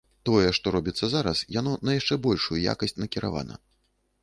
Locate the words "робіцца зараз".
0.75-1.43